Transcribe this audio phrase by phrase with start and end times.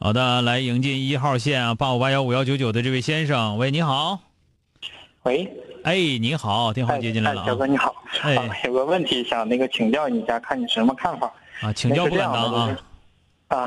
[0.00, 4.20] 好的，来迎进一号线啊，八五八幺五幺九九的这位先生，喂，你好。
[5.24, 5.50] 喂，
[5.84, 7.46] 哎，你好，电话接进来了啊。
[7.46, 11.30] 小哥你好，哎啊，有个问题想那个请教你一下，看你什么看法？
[11.60, 12.78] 啊，请教不敢当啊。
[13.48, 13.66] 啊，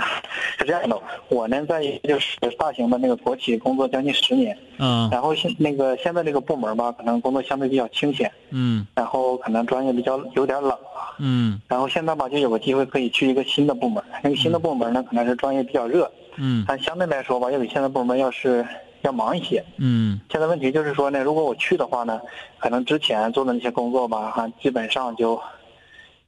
[0.58, 10.78] 是这样的，我呢在就是大型的那个国企工作将近十年，嗯然后现那个现在这个部门吧，可能工作相对比较清闲，嗯然后可能专业比较有点冷，
[11.20, 18.64] 嗯然后现在吧就有个机会可以去一个新的部门，那个新的部门呢可能是专业比较热，嗯但相对来说吧，要比现在部门要是
[19.02, 19.66] 要忙一些。
[19.78, 22.22] 嗯现在问题就是说呢，如果我去的话呢，
[22.59, 25.42] 可能之前做的那些工作吧，哈，基本上就，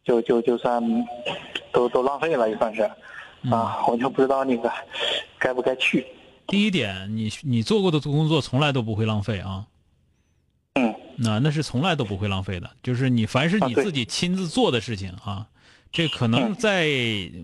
[0.04, 0.84] 就就就算，
[1.72, 2.90] 都都浪费了，也算是，
[3.52, 4.72] 啊，我就不知道那个
[5.38, 6.05] 该不该去。
[6.47, 9.66] 第一点，你你做过的工作从来都不会浪费啊。
[10.75, 15.45] 嗯那那是从来都不会浪费的，就是你凡是你自己亲自做的事情啊，
[15.91, 16.88] 这可能嗯在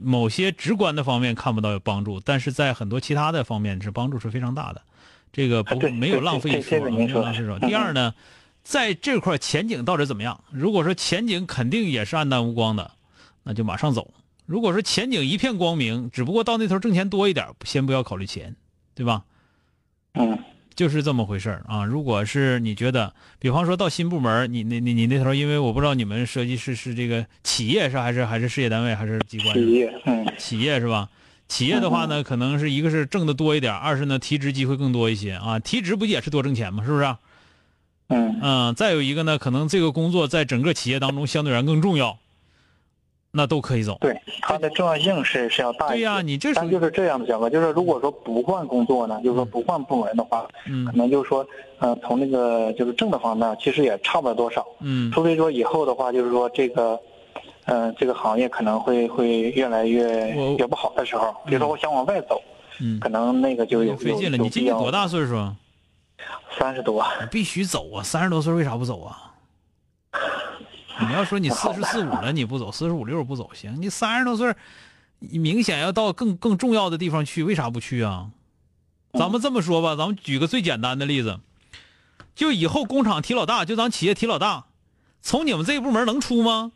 [0.02, 4.82] 某些直观的方面看不到有帮助，但是在很多其他的方面是帮助是非常大的。
[5.32, 7.24] 这个不啊没有浪费一说费一说。
[7.24, 8.16] 嗯第二呢，
[8.64, 10.44] 在这块前景到底怎么样？
[10.50, 12.90] 如果说前景肯定也是暗淡无光的，
[13.44, 14.12] 那就马上走；
[14.50, 18.56] 如果说前景一片光明，只不过到那头挣钱多一点，先不要考虑钱，
[18.96, 19.22] 对吧？
[20.16, 20.40] 嗯
[20.76, 21.86] 就是这么回事儿啊。
[21.86, 29.54] 如果是你觉得，比方说到新部门，你那你你那头，因为我不知道你们设计师是这个企业是还是还是事业单位还是机关？
[29.54, 31.10] 企业，嗯企业是吧？
[31.48, 35.60] 企业的话呢，可能是一个是挣的多一点，二是呢提职机会更多一些啊。
[35.60, 36.84] 提职不也是多挣钱吗？
[36.84, 37.16] 是不是？
[38.08, 42.18] 嗯嗯，再有一个呢，可能这个工作在整个企业当中相对而言更重要，
[43.32, 43.98] 那都可以走。
[44.02, 45.96] 对，它的重要性是是要大一些。
[45.96, 51.46] 对呀、你这属于但就是这样的，小哥，就是如果说不换工作呢，就是说不换部门的话，可嗯能就是说，
[51.78, 54.66] 呃，从那个就是挣的方面，其实也差不了多少。
[54.80, 57.00] 嗯除非说以后的话，就是说这个，
[57.66, 62.42] 呃，这个行业可能会会越来越我越不好的时候，比如说我想往外走，
[62.82, 64.38] 嗯，可能那个就有费劲了。
[64.38, 64.92] 你今年多？
[64.92, 65.56] 大岁数啊？
[66.58, 67.06] 三十多。
[67.30, 68.04] 必须走啊！
[68.04, 69.29] 三十多岁为啥不走啊？
[71.08, 74.56] 你要说你 四十四五了你不走，四十五六不走行，你三十多岁，
[75.20, 78.32] 你明显要到更更重要的地方去，为啥不去啊？
[79.14, 81.40] 咱们这么说吧，咱们举个最简单的例子，
[82.36, 84.66] 就以后工厂提老大，就咱企业提老大，
[85.22, 86.72] 从你们这个部门能出吗？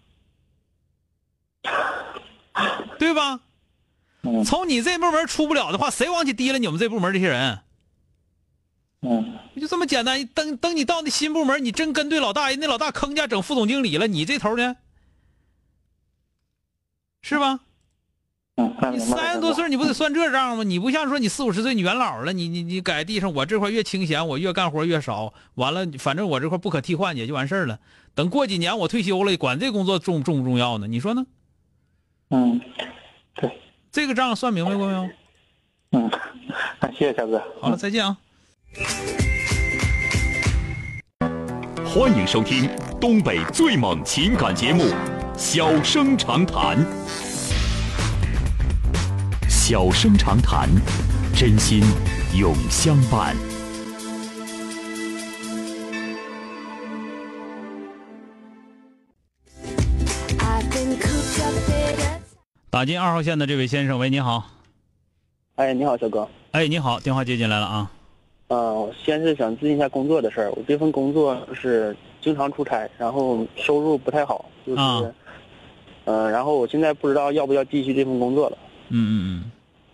[2.99, 3.39] 对吧？
[4.25, 7.62] 嗯从你这部门出不了的话，谁往起提了你们这部门这些人？
[9.03, 10.25] 嗯就这么简单。
[10.27, 14.75] 等等，你到那新部门，你真跟对老大，人那老大坑家整副总经理了，你这头呢？
[17.21, 17.59] 是吧？
[18.55, 20.63] 嗯，你三十多岁，你不得算这账吗？
[20.63, 25.33] 你不像说你四五十岁，你元老了，你你你改地上，我这块越清闲，我越干活越少。
[25.55, 27.79] 完了，反正我这块不可替换，也就完事儿了。
[28.13, 30.87] 等过几年我退休了，管这工作重重不重要呢？
[30.87, 31.25] 你说呢？
[32.29, 32.61] 嗯，
[33.35, 33.59] 对，
[33.91, 35.09] 这个账算明白过没有？
[35.91, 36.11] 嗯，
[36.79, 37.41] 那 谢谢小哥。
[37.61, 38.17] 好了，再见啊！
[41.85, 42.67] 欢迎收听
[42.99, 44.83] 东北最猛情感节目
[45.37, 46.77] 《小生长谈》。
[49.47, 50.67] 小生长谈，
[51.35, 51.83] 真心
[52.35, 53.35] 永相伴。
[62.71, 64.49] 打进二号线的这位先生，喂，你好。
[65.57, 66.27] 哎，你好，小哥。
[66.53, 67.91] 哎，你好，电话接进来了啊。
[68.53, 70.51] 呃，我先是想咨询一下工作的事儿。
[70.51, 75.11] 我这份工作是经常出差，然后收入不太好，就是，啊
[76.05, 78.57] 呃，然后我现在不知道要不要继续这份工作了。
[78.89, 79.51] 嗯嗯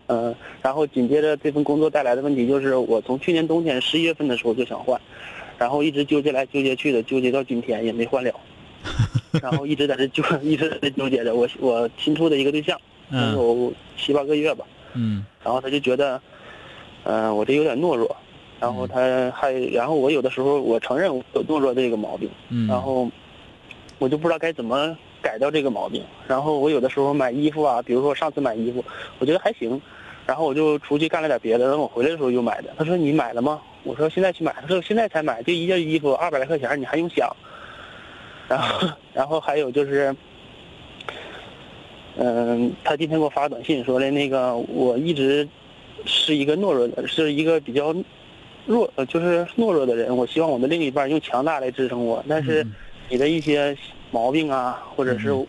[0.07, 4.99] 嗯、然后紧接着这份工作带来的问题就是，我从去年冬天十一月份的时候就想换，
[5.57, 8.33] 然后一直纠结来纠结去的，纠结到今天也没换了，
[9.41, 11.33] 然后一直在这纠， 一直在这纠结着。
[11.33, 12.77] 我我新处的一个对象，
[13.09, 14.65] 嗯有七八个月吧，
[14.95, 16.21] 嗯然后他就觉得，
[17.03, 18.13] 嗯、我这有点懦弱，
[18.59, 23.09] 然后他还，然后我有的时候我承认我有懦弱这个毛病，嗯，然后
[23.97, 26.03] 我就不知道该怎么改掉这个毛病。
[26.27, 28.83] 然后我有的时候买衣服啊，比如说上次买衣服，
[29.19, 29.81] 我觉得还行，
[30.25, 32.73] 然后我就出去干了点别的，等我回来的时候又买的。
[32.77, 33.61] 他说你买了吗？
[33.83, 34.53] 我说现在去买。
[34.61, 37.33] 他说现在才买，就一件衣服二百来块钱，你还用想？
[38.49, 40.13] 然后，然后还有就是，
[42.17, 45.47] 嗯，他今天给我发短信说的那个，我一直
[46.05, 47.95] 是一个懦弱的，是一个比较
[48.65, 50.15] 弱，呃，就是懦弱的人。
[50.15, 52.73] 我希望我的另一半用强大来支撑我，但是嗯
[53.09, 53.75] 你的一些
[54.11, 55.47] 毛病啊，或者是嗯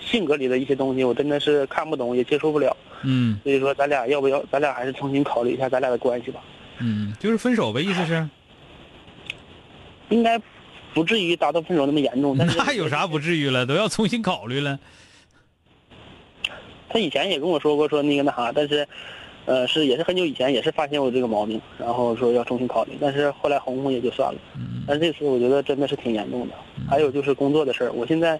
[0.00, 2.76] 性格里的一些东西，我真的是看不懂，也接受不了。
[3.02, 4.44] 嗯所以说，咱俩要不要？
[4.50, 6.40] 咱俩还是重新考虑一下咱俩的关系吧。
[6.78, 8.28] 嗯，就是分手呗，意思是？
[10.08, 10.40] 应该
[10.92, 13.64] 不至于达到分手那么严重，但是 那有啥不至于了？
[13.64, 14.78] 都要重新考虑了。
[16.88, 18.86] 他以前也跟我说过，说那个那啥，但是，
[19.50, 24.38] 呃，是也是很久以前，也是发现我这个毛病，然后说要重新考虑，但是后来哄哄也就算了。
[24.54, 26.54] 嗯但是这次我觉得真的是挺严重的。
[26.88, 28.38] 还有就是工作的事儿，我现在，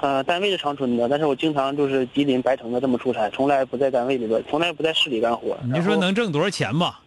[0.00, 5.56] 呃，单位是长春的，但是我经常就是吉林白城的这么出差，从来不在单位里边，从来不在市里干活。
[5.64, 7.00] 你就说能挣多少钱吧？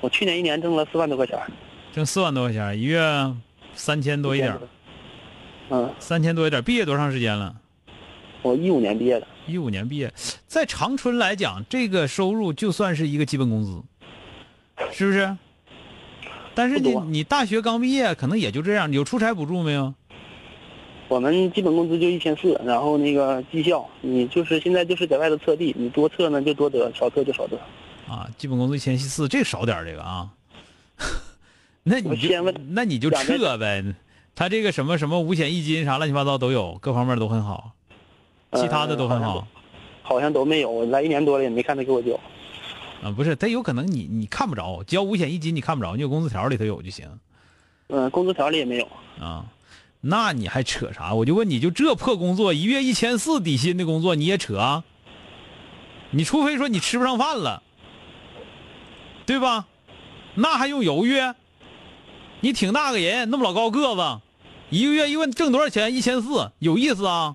[0.00, 1.36] 我去年一年挣了四万多块钱，
[1.92, 3.02] 挣四万多块钱，一月
[3.74, 4.60] 三千多一点儿，
[5.70, 6.62] 嗯，三千多一点。
[6.62, 7.52] 毕业多长时间了？
[8.42, 10.12] 我一五年毕业的，一五年毕业，
[10.46, 13.82] 在长春来讲，这个收入就算是一个基本工资，
[14.92, 15.36] 是不是？
[16.54, 18.92] 但是你你大学刚毕业，可能也就这样。
[18.92, 19.94] 有出差补助没有？
[21.08, 27.56] 我们基本工资就一千四，然后那个绩效，你就是现在就是在外头测地，你多测呢就多得，少测就少得。
[28.06, 30.28] 啊，基本工资一千四，这少点这个啊。
[31.84, 33.82] 那你就那你就撤呗。
[34.34, 37.72] 他这个什么什么五险一金啥乱七八糟都有，各方面都很好，
[38.54, 39.46] 其他的都很好。
[40.02, 42.18] 好像都没有，我来一年多了也没看他给我交。
[43.02, 47.06] 啊，不是，他有可能你你看不着，交五险一金你看不着，你有工资条里头有就行
[47.88, 48.88] 嗯，工资条里也没有。
[49.20, 49.44] 啊。
[50.00, 51.12] 那你还扯啥？
[51.12, 54.84] 我就问你，就这破工作，一月一千四底薪的工作你也扯啊？
[56.10, 57.62] 你除非说你吃不上饭了，
[59.26, 59.66] 对吧？
[60.36, 61.20] 那还用犹豫？
[62.40, 64.20] 你挺大个人，那么老高个子，
[64.70, 65.92] 一个月一问挣多少钱？
[65.92, 67.34] 一千四，有意思啊？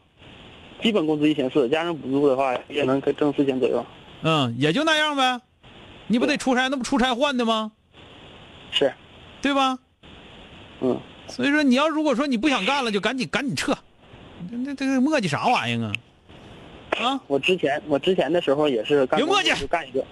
[0.83, 3.83] 基本工资一千四，加上补助的话，也能挣四千左右。
[4.21, 5.39] 嗯，也就那样呗。
[6.07, 6.67] 你不得出差？
[6.67, 7.71] 那不出差换的吗？
[8.69, 8.93] 是，
[9.41, 9.79] 对吧？
[10.81, 13.73] 嗯，所以说，你要如果说你不想干了，就赶紧赶紧撤，
[14.51, 15.93] 那这这个磨叽啥玩意儿啊？
[16.99, 20.05] 啊，我之前我之前的时候也是干别磨叽就干一个，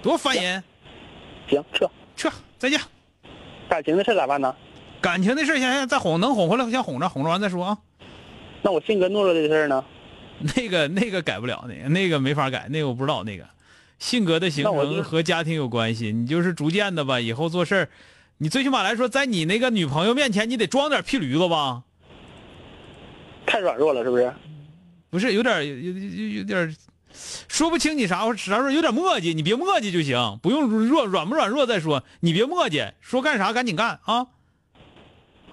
[0.00, 0.62] 多烦人！
[1.48, 1.90] 行撤。
[2.14, 2.80] 撤，再见。
[3.68, 4.54] 感情的事咋办呢？
[5.00, 7.78] 感情的事儿先先再哄，能哄回来先哄着，哄着完再说啊。
[8.64, 9.84] 那我性格懦弱的事儿呢？
[10.56, 13.22] 那个那个改不了，那个那个没法改，那个我不知道。
[13.22, 13.44] 那个
[13.98, 17.88] 性格的形成和家庭有关系，你就是逐渐的吧，以后做事儿，
[18.38, 21.82] 你最起码来说，在你那个女朋友面前，你得装点屁驴子吧？
[23.44, 24.32] 太软弱了，是不是？
[25.10, 26.74] 不是有点有有有有点
[27.48, 34.26] 说不清你啥啥时候有点磨叽，你别磨叽就行，不用弱软不软弱再说，你别磨叽，说干啥赶紧干啊。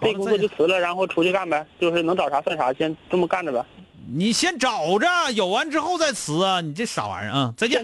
[0.02, 3.64] 好这工作就辞了，然后出去干呗，就是能找啥算啥，先这么干着呗。
[4.12, 6.60] 你先找着，有完之后再辞啊！
[6.60, 7.54] 你这傻玩意儿啊！
[7.56, 7.84] 再见。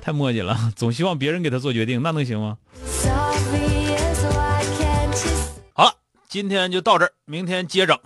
[0.00, 2.56] 太磨叽了，总希望别人给他做决定，那能行吗？
[5.72, 5.92] 好了，
[6.28, 7.98] 今天就到这儿，明天接整。